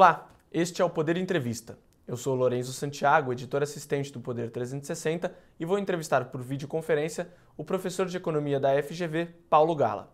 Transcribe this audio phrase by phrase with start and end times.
[0.00, 1.78] Olá, este é o Poder Entrevista.
[2.08, 7.62] Eu sou Lorenzo Santiago, editor assistente do Poder 360, e vou entrevistar por videoconferência o
[7.62, 10.10] professor de economia da FGV, Paulo Gala.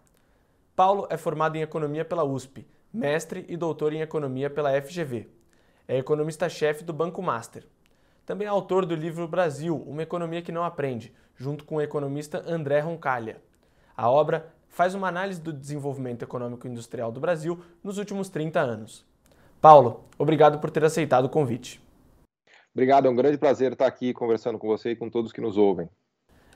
[0.75, 5.31] Paulo é formado em economia pela USP, mestre e doutor em economia pela FGV.
[5.87, 7.65] É economista-chefe do Banco Master.
[8.25, 12.43] Também é autor do livro Brasil, uma economia que não aprende, junto com o economista
[12.45, 13.41] André Roncalha.
[13.97, 18.59] A obra faz uma análise do desenvolvimento econômico e industrial do Brasil nos últimos 30
[18.59, 19.07] anos.
[19.61, 21.81] Paulo, obrigado por ter aceitado o convite.
[22.75, 25.57] Obrigado, é um grande prazer estar aqui conversando com você e com todos que nos
[25.57, 25.89] ouvem.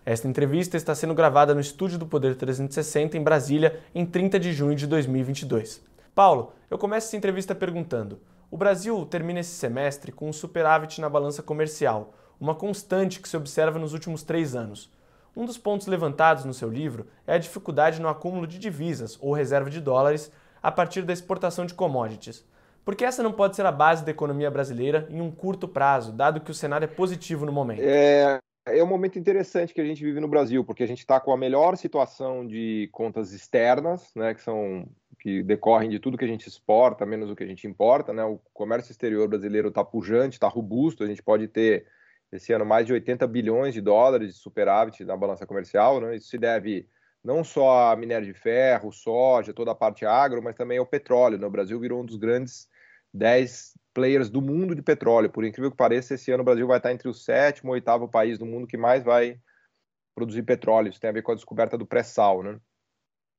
[0.05, 4.53] Esta entrevista está sendo gravada no estúdio do Poder 360 em Brasília, em 30 de
[4.53, 5.83] junho de 2022.
[6.15, 11.09] Paulo, eu começo essa entrevista perguntando: o Brasil termina esse semestre com um superávit na
[11.09, 14.91] balança comercial, uma constante que se observa nos últimos três anos.
[15.37, 19.33] Um dos pontos levantados no seu livro é a dificuldade no acúmulo de divisas ou
[19.33, 20.33] reserva de dólares
[20.63, 22.45] a partir da exportação de commodities.
[22.85, 26.41] Porque essa não pode ser a base da economia brasileira em um curto prazo, dado
[26.41, 27.83] que o cenário é positivo no momento?
[27.83, 31.21] É, é um momento interessante que a gente vive no Brasil, porque a gente está
[31.21, 34.87] com a melhor situação de contas externas, né, que são
[35.21, 38.25] que decorrem de tudo que a gente exporta, menos o que a gente importa, né?
[38.25, 41.87] O comércio exterior brasileiro está pujante, está robusto, a gente pode ter
[42.33, 46.17] esse ano mais de 80 bilhões de dólares de superávit na balança comercial, né?
[46.17, 46.89] Isso se deve
[47.23, 51.39] não só a minério de ferro, soja, toda a parte agro, mas também ao petróleo.
[51.39, 51.47] Né?
[51.47, 52.69] O Brasil virou um dos grandes
[53.13, 55.31] 10 players do mundo de petróleo.
[55.31, 58.09] Por incrível que pareça, esse ano o Brasil vai estar entre o sétimo e oitavo
[58.09, 59.39] país do mundo que mais vai
[60.15, 60.89] produzir petróleo.
[60.89, 62.43] Isso tem a ver com a descoberta do pré-sal.
[62.43, 62.59] Né?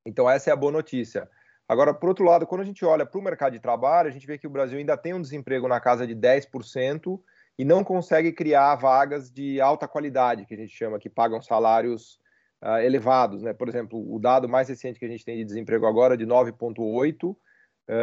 [0.05, 1.29] Então, essa é a boa notícia.
[1.67, 4.27] Agora, por outro lado, quando a gente olha para o mercado de trabalho, a gente
[4.27, 7.19] vê que o Brasil ainda tem um desemprego na casa de 10%
[7.57, 12.19] e não consegue criar vagas de alta qualidade, que a gente chama, que pagam salários
[12.63, 13.41] uh, elevados.
[13.41, 13.53] Né?
[13.53, 16.25] Por exemplo, o dado mais recente que a gente tem de desemprego agora é de
[16.25, 17.37] 9,8%, uh,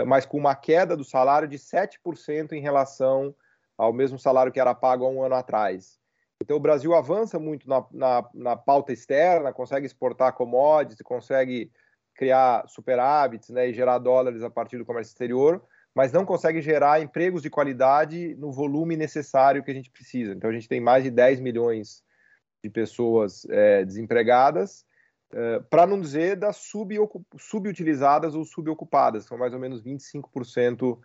[0.07, 3.35] mas com uma queda do salário de 7% em relação
[3.77, 5.99] ao mesmo salário que era pago há um ano atrás.
[6.43, 11.71] Então, o Brasil avança muito na, na, na pauta externa, consegue exportar commodities, consegue
[12.15, 15.63] criar superávites né, e gerar dólares a partir do comércio exterior,
[15.95, 20.33] mas não consegue gerar empregos de qualidade no volume necessário que a gente precisa.
[20.33, 22.03] Então, a gente tem mais de 10 milhões
[22.63, 24.85] de pessoas é, desempregadas,
[25.33, 26.71] é, para não dizer das
[27.39, 30.99] subutilizadas ou subocupadas, são mais ou menos 25%,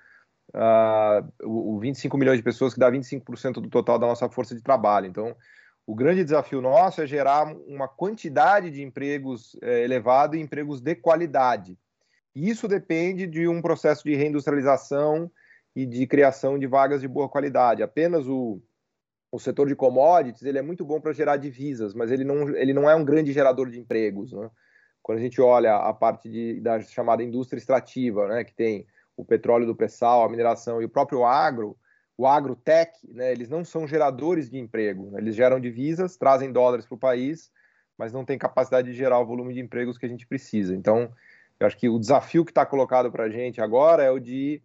[0.53, 4.56] uh, o, o 25 milhões de pessoas que dá 25% do total da nossa força
[4.56, 5.08] de trabalho.
[5.08, 5.36] Então,
[5.86, 10.96] o grande desafio nosso é gerar uma quantidade de empregos é, elevado e empregos de
[10.96, 11.78] qualidade.
[12.34, 15.30] E isso depende de um processo de reindustrialização
[15.75, 17.84] e de criação de vagas de boa qualidade.
[17.84, 18.62] Apenas o,
[19.33, 22.71] o setor de commodities ele é muito bom para gerar divisas, mas ele não, ele
[22.71, 24.31] não é um grande gerador de empregos.
[24.31, 24.47] Né?
[25.01, 28.85] Quando a gente olha a parte de, da chamada indústria extrativa, né, que tem
[29.17, 31.75] o petróleo do pré-sal, a mineração e o próprio agro,
[32.16, 35.09] o agrotech, né, eles não são geradores de emprego.
[35.09, 35.19] Né?
[35.19, 37.51] Eles geram divisas, trazem dólares para o país,
[37.97, 40.75] mas não têm capacidade de gerar o volume de empregos que a gente precisa.
[40.75, 41.11] Então,
[41.59, 44.61] eu acho que o desafio que está colocado para a gente agora é o de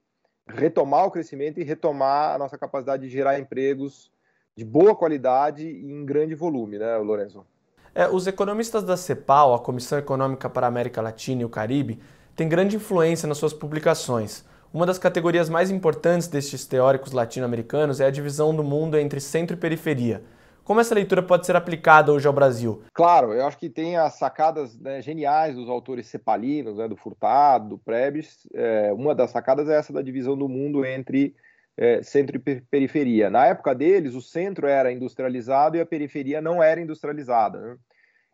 [0.46, 4.12] retomar o crescimento e retomar a nossa capacidade de gerar empregos
[4.58, 7.46] de boa qualidade e em grande volume, né, Lorenzo?
[7.94, 12.00] É, os economistas da CEPAL, a Comissão Econômica para a América Latina e o Caribe,
[12.34, 14.44] têm grande influência nas suas publicações.
[14.74, 19.56] Uma das categorias mais importantes destes teóricos latino-americanos é a divisão do mundo entre centro
[19.56, 20.24] e periferia.
[20.64, 22.82] Como essa leitura pode ser aplicada hoje ao Brasil?
[22.92, 27.68] Claro, eu acho que tem as sacadas né, geniais dos autores cepalinos, né, do Furtado,
[27.68, 28.41] do Prebes.
[28.52, 31.36] É, uma das sacadas é essa da divisão do mundo entre
[31.78, 33.31] é, centro e periferia.
[33.31, 37.61] Na época deles, o centro era industrializado e a periferia não era industrializada.
[37.61, 37.77] Né?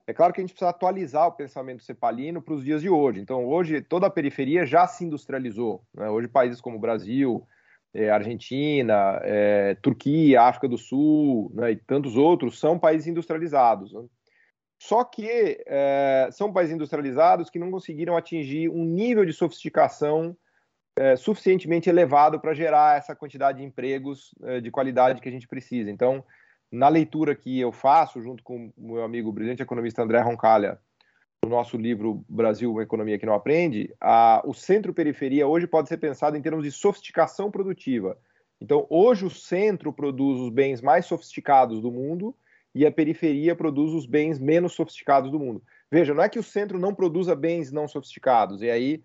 [0.06, 3.20] É claro que a gente precisa atualizar o pensamento cepalino para os dias de hoje.
[3.20, 5.82] Então, hoje, toda a periferia já se industrializou.
[5.94, 6.08] Né?
[6.08, 7.46] Hoje, países como Brasil,
[7.92, 13.92] é, Argentina, é, Turquia, África do Sul né, e tantos outros são países industrializados.
[13.92, 14.04] Né?
[14.78, 20.34] Só que é, são países industrializados que não conseguiram atingir um nível de sofisticação
[20.96, 25.48] é, suficientemente elevado para gerar essa quantidade de empregos é, de qualidade que a gente
[25.48, 25.90] precisa.
[25.90, 26.24] Então,
[26.70, 30.78] na leitura que eu faço, junto com o meu amigo brilhante economista André Roncalha,
[31.44, 35.98] no nosso livro Brasil, uma economia que não aprende, a, o centro-periferia hoje pode ser
[35.98, 38.18] pensado em termos de sofisticação produtiva.
[38.60, 42.34] Então, hoje o centro produz os bens mais sofisticados do mundo
[42.74, 45.62] e a periferia produz os bens menos sofisticados do mundo.
[45.90, 49.02] Veja, não é que o centro não produza bens não sofisticados, e aí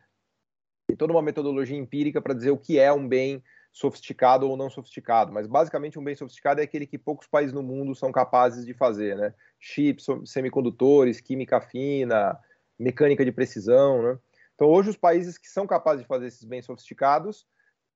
[0.89, 4.71] tem toda uma metodologia empírica para dizer o que é um bem sofisticado ou não
[4.71, 8.65] sofisticado, mas basicamente um bem sofisticado é aquele que poucos países no mundo são capazes
[8.65, 9.31] de fazer, né?
[9.59, 12.35] Chips, semicondutores, química fina,
[12.79, 14.17] mecânica de precisão, né?
[14.55, 17.45] Então hoje os países que são capazes de fazer esses bens sofisticados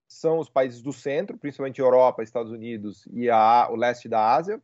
[0.07, 4.61] são os países do centro, principalmente Europa, Estados Unidos e a, o leste da Ásia.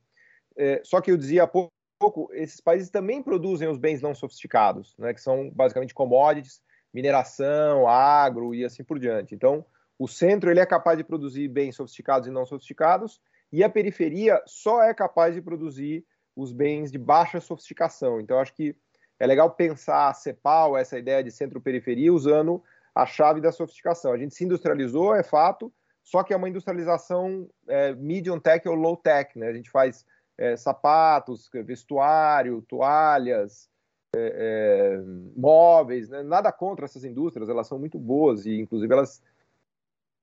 [0.55, 4.95] É, só que eu dizia há pouco, esses países também produzem os bens não sofisticados,
[4.99, 6.61] né, que são basicamente commodities,
[6.93, 9.35] mineração, agro e assim por diante.
[9.35, 9.65] Então,
[9.97, 13.21] o centro ele é capaz de produzir bens sofisticados e não sofisticados,
[13.51, 16.05] e a periferia só é capaz de produzir
[16.35, 18.19] os bens de baixa sofisticação.
[18.19, 18.75] Então, acho que
[19.19, 22.63] é legal pensar a CEPAL, essa ideia de centro-periferia, usando
[22.95, 24.13] a chave da sofisticação.
[24.13, 25.71] A gente se industrializou, é fato,
[26.03, 29.37] só que é uma industrialização é, medium tech ou low tech.
[29.37, 29.47] Né?
[29.47, 30.05] A gente faz
[30.37, 33.68] é, sapatos, vestuário, toalhas,
[34.15, 35.03] é, é,
[35.35, 36.23] móveis, né?
[36.23, 39.21] nada contra essas indústrias, elas são muito boas e, inclusive, elas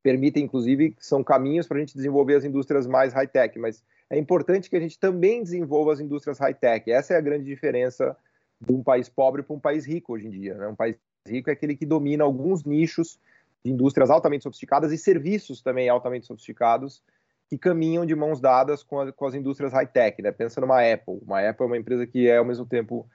[0.03, 4.71] permitem, inclusive, são caminhos para a gente desenvolver as indústrias mais high-tech, mas é importante
[4.71, 6.91] que a gente também desenvolva as indústrias high-tech.
[6.91, 8.17] Essa é a grande diferença
[8.61, 10.55] de um país pobre para um país rico hoje em dia.
[10.55, 10.69] Né?
[10.69, 10.97] Um país
[11.27, 13.19] rico é aquele que domina alguns nichos
[13.65, 17.03] de indústrias altamente sofisticadas e serviços também altamente sofisticados
[17.49, 20.23] que caminham de mãos dadas com, a, com as indústrias high-tech.
[20.23, 20.33] Né?
[20.33, 21.19] Pensa numa Apple.
[21.23, 23.09] Uma Apple é uma empresa que é, ao mesmo tempo,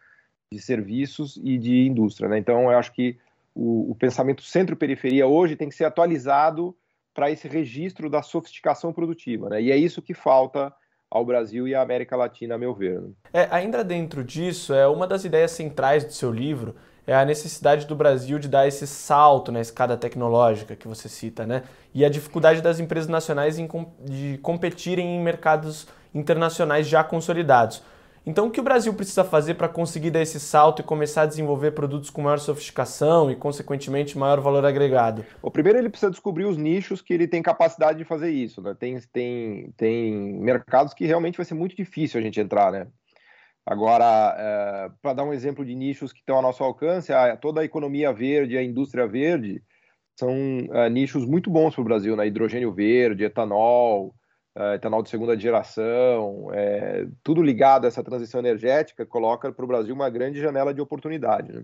[0.52, 2.28] de serviços e de indústria.
[2.28, 2.38] Né?
[2.38, 3.18] Então, eu acho que
[3.56, 6.76] o, o pensamento centro-periferia hoje tem que ser atualizado
[7.14, 9.50] para esse registro da sofisticação produtiva.
[9.50, 9.62] Né?
[9.64, 10.74] E é isso que falta
[11.10, 13.02] ao Brasil e à América Latina, a meu ver.
[13.02, 13.10] Né?
[13.34, 16.76] É, ainda dentro disso, é uma das ideias centrais do seu livro
[17.06, 21.46] é a necessidade do Brasil de dar esse salto na escada tecnológica que você cita,
[21.46, 21.64] né?
[21.94, 23.68] E a dificuldade das empresas nacionais em,
[24.02, 27.82] de competirem em mercados internacionais já consolidados.
[28.24, 31.26] Então, o que o Brasil precisa fazer para conseguir dar esse salto e começar a
[31.26, 35.26] desenvolver produtos com maior sofisticação e, consequentemente, maior valor agregado?
[35.42, 38.62] O primeiro, ele precisa descobrir os nichos que ele tem capacidade de fazer isso.
[38.62, 38.76] Né?
[38.80, 42.88] Tem, tem, tem mercados que realmente vai ser muito difícil a gente entrar, né?
[43.66, 47.62] Agora, é, para dar um exemplo de nichos que estão ao nosso alcance, a, toda
[47.62, 49.64] a economia verde, a indústria verde,
[50.20, 50.32] são
[50.72, 52.28] é, nichos muito bons para o Brasil, né?
[52.28, 54.14] Hidrogênio verde, etanol,
[54.56, 59.68] é, etanol de segunda geração, é, tudo ligado a essa transição energética, coloca para o
[59.68, 61.54] Brasil uma grande janela de oportunidade.
[61.54, 61.64] Né?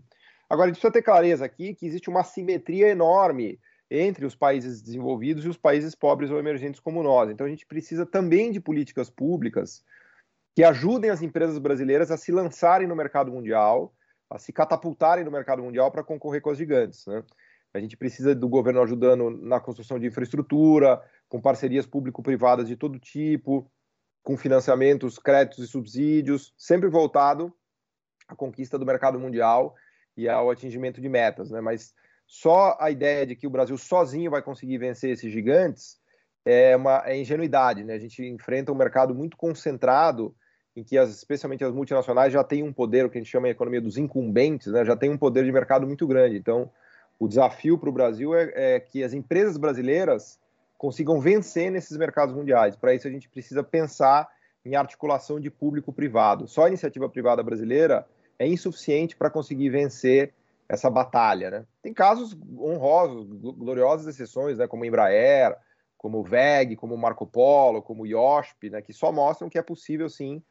[0.49, 3.59] Agora, a gente precisa ter clareza aqui que existe uma simetria enorme
[3.91, 7.29] entre os países desenvolvidos e os países pobres ou emergentes como nós.
[7.29, 9.83] Então, a gente precisa também de políticas públicas
[10.55, 13.93] que ajudem as empresas brasileiras a se lançarem no mercado mundial,
[14.29, 17.05] a se catapultarem no mercado mundial para concorrer com as gigantes.
[17.05, 17.23] Né?
[17.73, 22.99] A gente precisa do governo ajudando na construção de infraestrutura, com parcerias público-privadas de todo
[22.99, 23.69] tipo,
[24.23, 27.53] com financiamentos, créditos e subsídios, sempre voltado
[28.27, 29.75] à conquista do mercado mundial
[30.15, 31.51] e ao atingimento de metas.
[31.51, 31.61] Né?
[31.61, 31.93] Mas
[32.25, 35.97] só a ideia de que o Brasil sozinho vai conseguir vencer esses gigantes
[36.45, 37.83] é uma é ingenuidade.
[37.83, 37.93] Né?
[37.93, 40.35] A gente enfrenta um mercado muito concentrado
[40.75, 43.47] em que as, especialmente as multinacionais já têm um poder, o que a gente chama
[43.47, 46.37] de economia dos incumbentes, né, já tem um poder de mercado muito grande.
[46.37, 46.69] Então,
[47.19, 50.39] o desafio para o Brasil é, é, que as empresas brasileiras
[50.77, 52.75] consigam vencer nesses mercados mundiais.
[52.75, 54.29] Para isso, a gente precisa pensar
[54.63, 56.47] em articulação de público-privado.
[56.47, 58.05] Só a iniciativa privada brasileira
[58.37, 60.33] é insuficiente para conseguir vencer
[60.69, 61.49] essa batalha.
[61.49, 61.65] Né?
[61.81, 65.55] Tem casos honrosos, gloriosas exceções, né, como Embraer,
[65.97, 69.63] como VEG, como o Marco Polo, como o IOSP, né, que só mostram que é
[69.63, 70.43] possível sim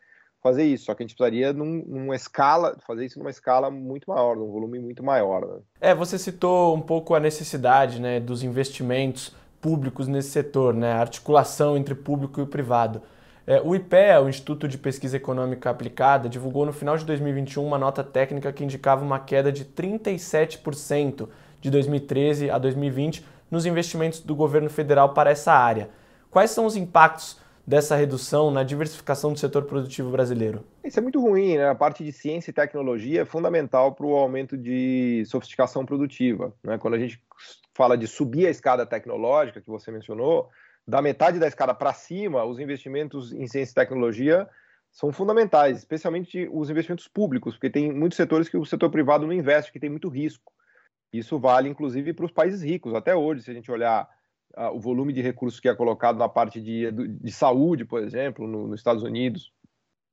[0.47, 4.09] fazer isso, só que a gente precisaria num, numa escala, fazer isso numa escala muito
[4.09, 5.47] maior, num volume muito maior.
[5.47, 5.59] Né?
[5.81, 11.01] É, você citou um pouco a necessidade né, dos investimentos públicos nesse setor, né, a
[11.01, 13.03] articulação entre público e privado.
[13.47, 17.79] É, o IPEA, o Instituto de Pesquisa Econômica Aplicada, divulgou no final de 2021 uma
[17.79, 21.29] nota técnica que indicava uma queda de 37%
[21.61, 25.91] de 2013 a 2020 nos investimentos do governo federal para essa área.
[26.31, 30.65] Quais são os impactos dessa redução na diversificação do setor produtivo brasileiro?
[30.85, 31.69] Isso é muito ruim, né?
[31.69, 36.55] A parte de ciência e tecnologia é fundamental para o aumento de sofisticação produtiva.
[36.63, 36.79] Né?
[36.79, 37.21] Quando a gente
[37.75, 40.49] fala de subir a escada tecnológica, que você mencionou,
[40.87, 44.49] da metade da escada para cima, os investimentos em ciência e tecnologia
[44.93, 49.33] são fundamentais, especialmente os investimentos públicos, porque tem muitos setores que o setor privado não
[49.33, 50.53] investe, que tem muito risco.
[51.13, 52.95] Isso vale, inclusive, para os países ricos.
[52.95, 54.09] Até hoje, se a gente olhar
[54.57, 58.67] o volume de recursos que é colocado na parte de, de saúde, por exemplo, no,
[58.67, 59.53] nos Estados Unidos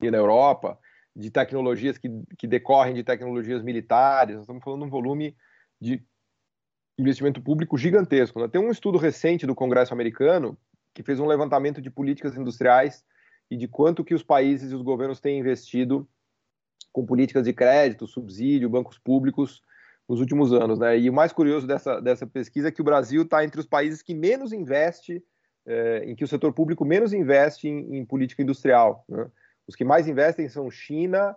[0.02, 0.78] e na Europa,
[1.16, 5.36] de tecnologias que, que decorrem de tecnologias militares, nós estamos falando de um volume
[5.80, 6.04] de
[6.98, 8.40] investimento público gigantesco.
[8.40, 8.48] Né?
[8.48, 10.58] Tem um estudo recente do Congresso americano
[10.94, 13.04] que fez um levantamento de políticas industriais
[13.50, 16.08] e de quanto que os países e os governos têm investido
[16.92, 19.62] com políticas de crédito, subsídio, bancos públicos
[20.08, 20.80] nos últimos anos.
[20.80, 21.00] Né?
[21.00, 24.02] E o mais curioso dessa, dessa pesquisa é que o Brasil está entre os países
[24.02, 25.24] que menos investe,
[25.66, 29.06] é, em que o setor público menos investe em, em política industrial.
[29.08, 29.26] Né?
[29.68, 31.36] Os que mais investem são China,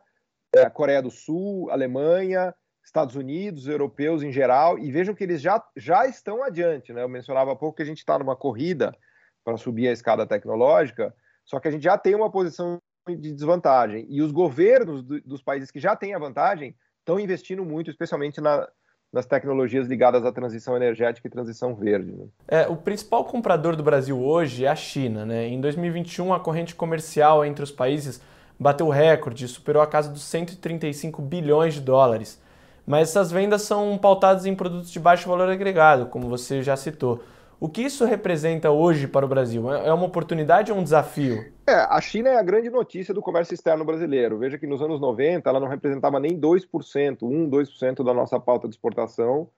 [0.55, 2.55] é, Coreia do Sul, Alemanha,
[2.85, 6.93] Estados Unidos, europeus em geral, e vejam que eles já, já estão adiante.
[6.93, 7.03] Né?
[7.03, 8.97] Eu mencionava há pouco que a gente está numa corrida
[9.45, 14.07] para subir a escada tecnológica, só que a gente já tem uma posição de desvantagem.
[14.09, 18.41] E os governos do, dos países que já têm a vantagem estão investindo muito, especialmente
[18.41, 18.69] na,
[19.13, 22.11] nas tecnologias ligadas à transição energética e transição verde.
[22.11, 22.27] Né?
[22.49, 25.25] É, o principal comprador do Brasil hoje é a China.
[25.25, 25.47] Né?
[25.47, 28.21] Em 2021, a corrente comercial entre os países
[28.59, 32.43] bateu recorde superou a casa dos 135 bilhões de dólares.
[32.85, 37.23] Mas essas vendas são pautadas em produtos de baixo valor agregado, como você já citou.
[37.59, 39.73] O que isso representa hoje para o Brasil?
[39.73, 41.53] É uma oportunidade ou um desafio?
[41.67, 44.39] É, a China é a grande notícia do comércio externo brasileiro.
[44.39, 48.69] Veja que nos anos 90 ela não representava nem 2%, 1, 2% da nossa pauta
[48.69, 49.49] de exportação.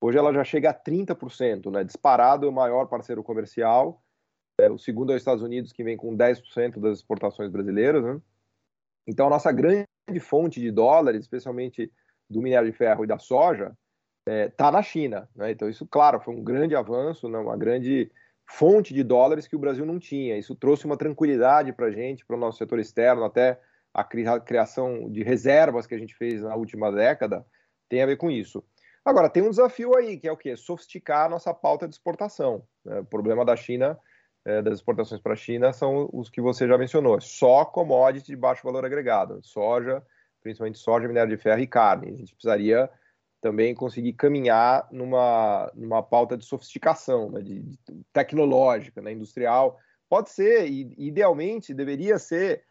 [0.00, 1.82] Hoje ela já chega a 30%, né?
[1.82, 4.00] Disparado é o maior parceiro comercial.
[4.60, 8.04] É, o segundo é os Estados Unidos, que vem com 10% das exportações brasileiras.
[8.04, 8.20] Né?
[9.04, 9.86] Então a nossa grande
[10.20, 11.90] fonte de dólares, especialmente
[12.30, 13.76] do minério de ferro e da soja
[14.28, 15.28] está é, tá na China.
[15.34, 15.50] Né?
[15.50, 17.38] Então, isso, claro, foi um grande avanço, né?
[17.38, 18.10] uma grande
[18.46, 20.36] fonte de dólares que o Brasil não tinha.
[20.36, 23.60] Isso trouxe uma tranquilidade para a gente, para o nosso setor externo, até
[23.92, 27.44] a criação de reservas que a gente fez na última década
[27.88, 28.62] tem a ver com isso.
[29.04, 30.54] Agora, tem um desafio aí, que é o quê?
[30.54, 32.62] Sofisticar a nossa pauta de exportação.
[32.84, 33.00] Né?
[33.00, 33.98] O problema da China,
[34.44, 37.18] é, das exportações para a China, são os que você já mencionou.
[37.20, 39.40] Só commodity de baixo valor agregado.
[39.42, 40.02] Soja,
[40.42, 42.12] principalmente soja, minério de ferro e carne.
[42.12, 42.90] A gente precisaria
[43.40, 47.78] também conseguir caminhar numa, numa pauta de sofisticação, né, de, de,
[48.12, 49.78] tecnológica, né, industrial.
[50.08, 52.64] Pode ser, e idealmente deveria ser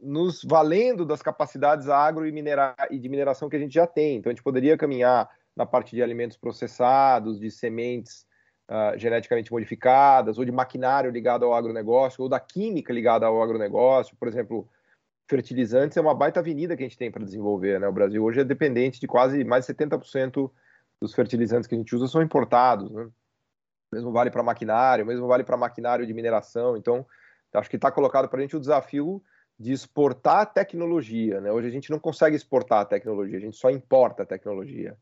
[0.00, 4.16] nos valendo das capacidades agro e, minera, e de mineração que a gente já tem.
[4.16, 8.26] Então a gente poderia caminhar na parte de alimentos processados, de sementes
[8.70, 14.16] uh, geneticamente modificadas, ou de maquinário ligado ao agronegócio, ou da química ligada ao agronegócio.
[14.16, 14.68] Por exemplo,
[15.26, 17.80] fertilizantes é uma baita avenida que a gente tem para desenvolver.
[17.80, 17.88] Né?
[17.88, 20.50] O Brasil hoje é dependente de quase mais de 70%
[21.00, 22.90] dos fertilizantes que a gente usa são importados.
[22.90, 23.08] Né?
[23.92, 26.76] Mesmo vale para maquinário, mesmo vale para maquinário de mineração.
[26.76, 27.06] Então,
[27.52, 29.22] acho que está colocado para a gente o desafio
[29.58, 31.40] de exportar tecnologia.
[31.40, 31.50] Né?
[31.50, 34.96] Hoje a gente não consegue exportar a tecnologia, a gente só importa a tecnologia.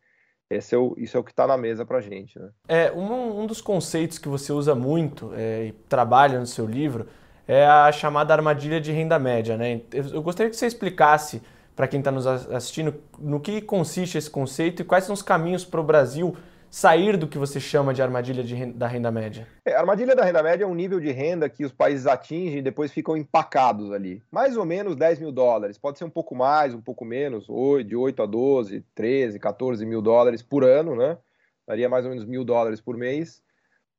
[0.51, 2.39] Esse é o, isso é o que está na mesa para a gente.
[2.39, 2.51] Né?
[2.69, 7.09] É, um, um, dos conceitos que você usa muito é, e trabalha no seu livro
[7.47, 9.57] é a chamada armadilha de renda média.
[9.57, 9.81] Né?
[9.93, 11.43] Eu gostaria que você explicasse
[11.75, 15.65] para quem está nos assistindo no que consiste esse conceito e quais são os caminhos
[15.65, 16.37] para o Brasil
[16.71, 19.47] sair do que você chama de armadilha de renda, da renda média?
[19.65, 22.59] É, a armadilha da renda média é um nível de renda que os países atingem
[22.59, 24.23] e depois ficam empacados ali.
[24.31, 25.77] Mais ou menos 10 mil dólares.
[25.77, 27.47] Pode ser um pouco mais, um pouco menos,
[27.87, 31.19] de 8 a 12, 13, 14 mil dólares por ano, né?
[31.67, 33.43] Daria mais ou menos mil dólares por mês.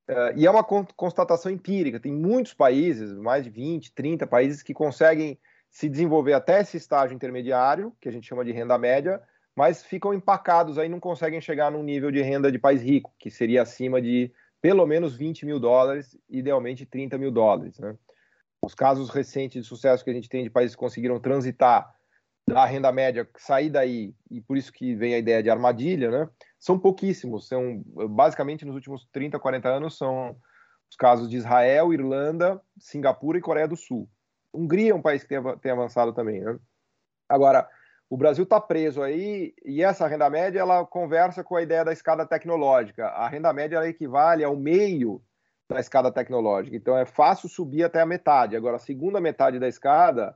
[0.09, 1.99] Uh, e é uma constatação empírica.
[1.99, 7.15] Tem muitos países, mais de 20, 30 países, que conseguem se desenvolver até esse estágio
[7.15, 9.21] intermediário, que a gente chama de renda média,
[9.55, 13.31] mas ficam empacados aí, não conseguem chegar num nível de renda de país rico, que
[13.31, 14.31] seria acima de
[14.61, 17.79] pelo menos 20 mil dólares, idealmente 30 mil dólares.
[17.79, 17.95] Né?
[18.61, 21.93] Os casos recentes de sucesso que a gente tem de países que conseguiram transitar
[22.47, 26.29] da renda média, sair daí, e por isso que vem a ideia de armadilha, né?
[26.63, 27.47] são pouquíssimos.
[27.47, 30.35] São, basicamente, nos últimos 30, 40 anos, são
[30.89, 34.07] os casos de Israel, Irlanda, Singapura e Coreia do Sul.
[34.53, 36.39] Hungria é um país que tem, tem avançado também.
[36.39, 36.57] Né?
[37.27, 37.67] Agora,
[38.09, 41.91] o Brasil está preso aí e essa renda média ela conversa com a ideia da
[41.91, 43.07] escada tecnológica.
[43.07, 45.21] A renda média ela equivale ao meio
[45.67, 46.77] da escada tecnológica.
[46.77, 48.55] Então é fácil subir até a metade.
[48.55, 50.33] Agora, a segunda metade da escada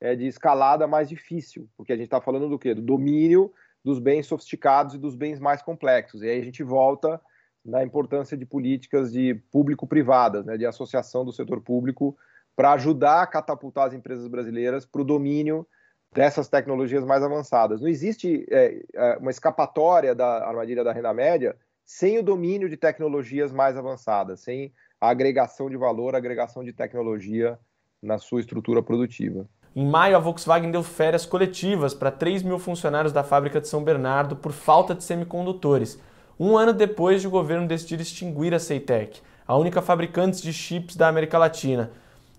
[0.00, 2.74] é de escalada mais difícil, porque a gente está falando do quê?
[2.74, 3.52] Do domínio
[3.84, 6.22] dos bens sofisticados e dos bens mais complexos.
[6.22, 7.20] E aí a gente volta
[7.64, 12.16] na importância de políticas de público-privadas, né, de associação do setor público,
[12.54, 15.66] para ajudar a catapultar as empresas brasileiras para o domínio
[16.12, 17.80] dessas tecnologias mais avançadas.
[17.80, 22.76] Não existe é, é, uma escapatória da armadilha da renda média sem o domínio de
[22.76, 27.58] tecnologias mais avançadas, sem a agregação de valor, a agregação de tecnologia
[28.02, 29.48] na sua estrutura produtiva.
[29.78, 33.84] Em maio, a Volkswagen deu férias coletivas para 3 mil funcionários da fábrica de São
[33.84, 36.00] Bernardo por falta de semicondutores,
[36.40, 40.96] um ano depois de o governo decidir extinguir a Ceitec, a única fabricante de chips
[40.96, 41.90] da América Latina.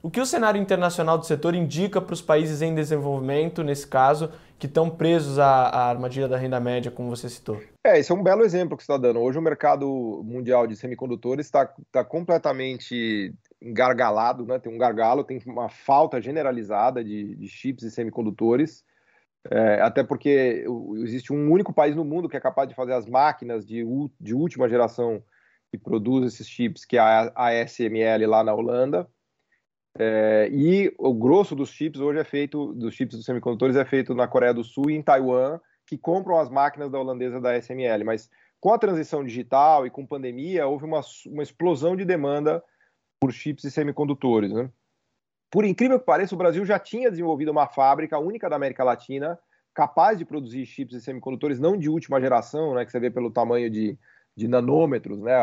[0.01, 4.31] O que o cenário internacional do setor indica para os países em desenvolvimento, nesse caso,
[4.57, 7.61] que estão presos à, à, armadilha da renda média, como você citou?
[7.85, 9.19] É, esse é um belo exemplo que você está dando.
[9.19, 9.85] Hoje o mercado
[10.25, 14.59] mundial de semicondutores está tá completamente engargalado, né?
[14.59, 18.83] tem um gargalo, tem uma falta generalizada de, de chips e semicondutores,
[19.49, 20.65] é, até porque
[20.97, 23.83] existe um único país no mundo que é capaz de fazer as máquinas de,
[24.19, 25.23] de última geração
[25.71, 29.07] que produz esses chips, que é a ASML lá na Holanda.
[29.99, 34.13] É, e o grosso dos chips hoje é feito, dos chips dos semicondutores é feito
[34.13, 38.03] na Coreia do Sul e em Taiwan, que compram as máquinas da holandesa da SML,
[38.03, 42.63] mas com a transição digital e com pandemia, houve uma, uma explosão de demanda
[43.19, 44.51] por chips e semicondutores.
[44.51, 44.69] Né?
[45.51, 49.39] Por incrível que pareça, o Brasil já tinha desenvolvido uma fábrica única da América Latina
[49.73, 53.29] capaz de produzir chips e semicondutores não de última geração, né, que você vê pelo
[53.29, 53.95] tamanho de,
[54.35, 55.35] de nanômetros, né,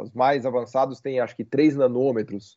[0.00, 2.56] os mais avançados têm acho que 3 nanômetros,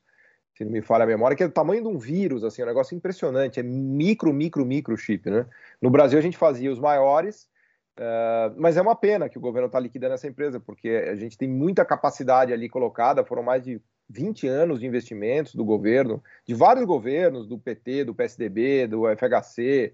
[0.55, 2.65] se não me falha a memória, que é o tamanho de um vírus, assim, é
[2.65, 5.47] um negócio impressionante, é micro, micro, micro chip, né?
[5.81, 7.49] No Brasil a gente fazia os maiores,
[7.97, 11.35] uh, mas é uma pena que o governo está liquidando essa empresa, porque a gente
[11.35, 16.53] tem muita capacidade ali colocada, foram mais de 20 anos de investimentos do governo, de
[16.53, 19.93] vários governos, do PT, do PSDB, do FHC,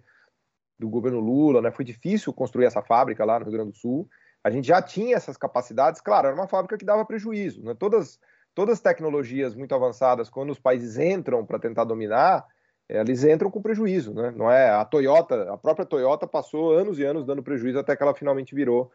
[0.77, 1.72] do governo Lula, né?
[1.72, 4.08] Foi difícil construir essa fábrica lá no Rio Grande do Sul.
[4.43, 7.74] A gente já tinha essas capacidades, claro, era uma fábrica que dava prejuízo, né?
[7.74, 8.20] Todas
[8.53, 12.46] todas as tecnologias muito avançadas, quando os países entram para tentar dominar,
[12.88, 14.32] eles entram com prejuízo, né?
[14.36, 18.03] Não é a Toyota, a própria Toyota passou anos e anos dando prejuízo até que
[18.03, 18.91] ela finalmente virou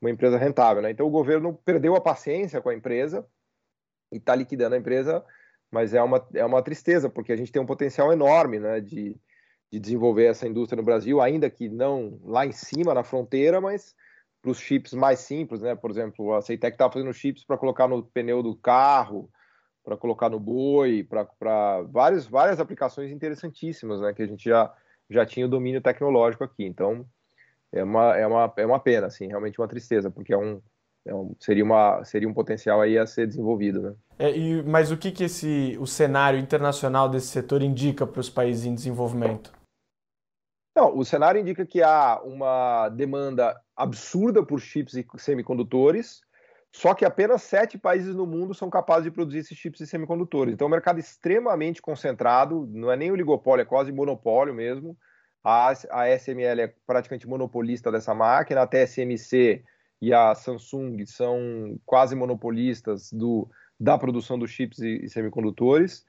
[0.00, 0.90] uma empresa rentável, né?
[0.90, 3.26] Então o governo perdeu a paciência com a empresa
[4.12, 5.24] e está liquidando a empresa,
[5.70, 8.80] mas é uma, é uma tristeza porque a gente tem um potencial enorme, né?
[8.80, 9.16] De,
[9.70, 13.94] de desenvolver essa indústria no Brasil, ainda que não lá em cima na fronteira, mas
[14.40, 15.74] para os chips mais simples, né?
[15.74, 19.28] Por exemplo, a Ceitec estava fazendo chips para colocar no pneu do carro,
[19.84, 24.12] para colocar no boi, para várias, várias aplicações interessantíssimas, né?
[24.12, 24.72] Que a gente já,
[25.10, 26.64] já tinha o domínio tecnológico aqui.
[26.64, 27.06] Então,
[27.72, 30.60] é uma, é uma, é uma pena, assim, realmente uma tristeza, porque é um,
[31.14, 33.94] um, seria, uma, seria um potencial aí a ser desenvolvido, né?
[34.18, 38.30] É, e, mas o que, que esse, o cenário internacional desse setor indica para os
[38.30, 39.52] países em desenvolvimento?
[40.74, 46.20] Não, o cenário indica que há uma demanda absurda por chips e semicondutores,
[46.70, 50.52] só que apenas sete países no mundo são capazes de produzir esses chips e semicondutores.
[50.52, 54.96] Então, é um mercado extremamente concentrado, não é nem oligopólio, é quase monopólio mesmo.
[55.42, 59.64] A, a SML é praticamente monopolista dessa máquina, a TSMC
[60.00, 66.04] e a Samsung são quase monopolistas do, da produção dos chips e, e semicondutores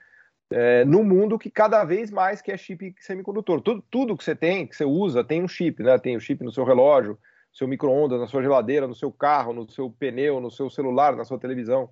[0.49, 3.61] é, no mundo que cada vez mais quer chip semicondutor.
[3.61, 5.97] Tudo, tudo que você tem, que você usa, tem um chip, né?
[5.97, 7.17] Tem o um chip no seu relógio,
[7.51, 11.25] seu micro-ondas, na sua geladeira, no seu carro, no seu pneu, no seu celular, na
[11.25, 11.89] sua televisão.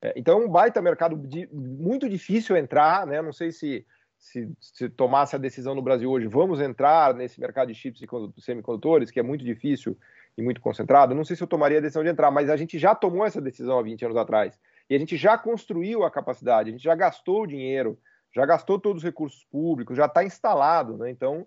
[0.00, 3.20] É, então é um baita mercado de, muito difícil entrar, né?
[3.20, 3.84] Não sei se,
[4.18, 8.40] se, se, tomasse a decisão no Brasil hoje, vamos entrar nesse mercado de chips e
[8.40, 9.96] semicondutores, que é muito difícil
[10.36, 11.14] e muito concentrado.
[11.14, 13.40] Não sei se eu tomaria a decisão de entrar, mas a gente já tomou essa
[13.40, 14.58] decisão há 20 anos atrás.
[14.88, 17.98] E a gente já construiu a capacidade, a gente já gastou o dinheiro,
[18.34, 21.10] já gastou todos os recursos públicos, já está instalado, né?
[21.10, 21.46] Então,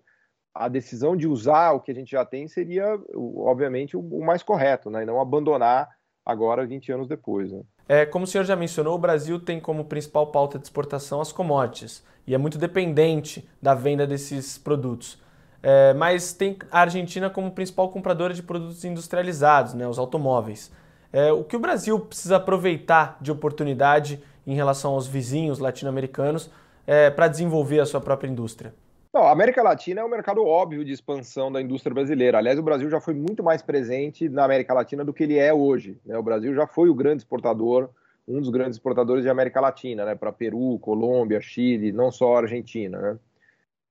[0.54, 4.90] a decisão de usar o que a gente já tem seria, obviamente, o mais correto,
[4.90, 5.02] né?
[5.02, 5.88] E não abandonar
[6.30, 7.50] agora, 20 anos depois.
[7.52, 7.60] Né?
[7.88, 11.32] É, como o senhor já mencionou, o Brasil tem como principal pauta de exportação as
[11.32, 15.20] commodities e é muito dependente da venda desses produtos.
[15.62, 20.70] É, mas tem a Argentina como principal compradora de produtos industrializados, né, os automóveis.
[21.12, 26.50] É, o que o Brasil precisa aproveitar de oportunidade em relação aos vizinhos latino-americanos
[26.86, 28.72] é, para desenvolver a sua própria indústria?
[29.12, 32.38] Não, a América Latina é um mercado óbvio de expansão da indústria brasileira.
[32.38, 35.52] Aliás, o Brasil já foi muito mais presente na América Latina do que ele é
[35.52, 36.00] hoje.
[36.06, 36.16] Né?
[36.16, 37.90] O Brasil já foi o grande exportador,
[38.26, 40.14] um dos grandes exportadores de América Latina, né?
[40.14, 43.00] para Peru, Colômbia, Chile, não só Argentina.
[43.00, 43.18] Né?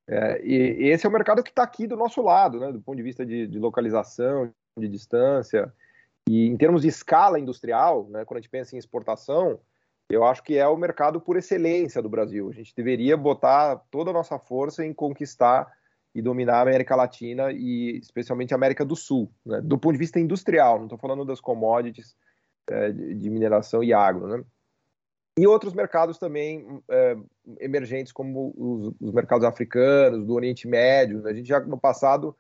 [0.08, 2.71] É, e, esse é o mercado que está aqui do nosso lado, né?
[2.71, 5.73] do ponto de vista de, de localização, de distância.
[6.29, 9.60] E em termos de escala industrial, né, quando a gente pensa em exportação,
[10.09, 12.49] eu acho que é o mercado por excelência do Brasil.
[12.49, 15.71] A gente deveria botar toda a nossa força em conquistar
[16.15, 19.99] e dominar a América Latina e especialmente a América do Sul, né, do ponto de
[19.99, 22.15] vista industrial, não estou falando das commodities
[22.67, 24.27] é, de mineração e agro.
[24.27, 24.43] Né?
[25.37, 27.15] E outros mercados também é,
[27.59, 31.25] emergentes, como os, os, mercados africanos, do Oriente Médio.
[31.27, 32.35] A gente já no passado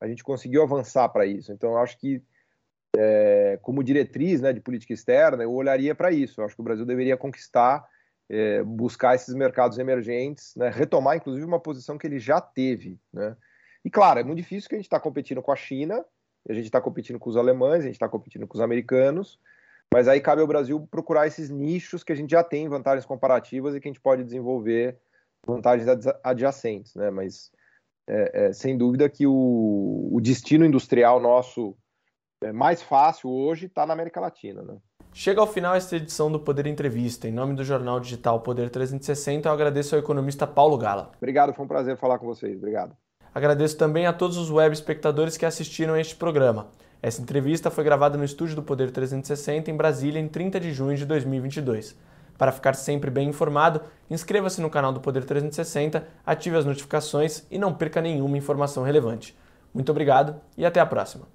[0.00, 1.50] a gente conseguiu avançar para isso.
[1.50, 2.22] Então, eu acho que
[2.96, 6.40] é, como diretriz né, de política externa, eu olharia para isso.
[6.40, 7.86] Eu acho que o Brasil deveria conquistar,
[8.28, 12.98] é, buscar esses mercados emergentes, né, retomar, inclusive, uma posição que ele já teve.
[13.12, 13.36] Né?
[13.84, 16.04] E, claro, é muito difícil que a gente está competindo com a China,
[16.48, 19.38] a gente está competindo com os alemães, a gente está competindo com os americanos,
[19.92, 23.74] mas aí cabe ao Brasil procurar esses nichos que a gente já tem vantagens comparativas
[23.74, 24.98] e que a gente pode desenvolver
[25.46, 25.88] vantagens
[26.22, 26.94] adjacentes.
[26.94, 27.10] Né?
[27.10, 27.50] Mas,
[28.06, 31.76] é, é, sem dúvida que o, o destino industrial nosso
[32.44, 34.62] é mais fácil hoje está na América Latina.
[34.62, 34.76] Né?
[35.12, 37.26] Chega ao final esta edição do Poder Entrevista.
[37.26, 41.12] Em nome do jornal digital Poder 360, eu agradeço ao economista Paulo Gala.
[41.16, 42.56] Obrigado, foi um prazer falar com vocês.
[42.58, 42.94] Obrigado.
[43.34, 46.68] Agradeço também a todos os web espectadores que assistiram a este programa.
[47.02, 50.96] Essa entrevista foi gravada no estúdio do Poder 360 em Brasília em 30 de junho
[50.96, 51.96] de 2022.
[52.36, 53.80] Para ficar sempre bem informado,
[54.10, 59.36] inscreva-se no canal do Poder 360, ative as notificações e não perca nenhuma informação relevante.
[59.72, 61.26] Muito obrigado e até a próxima.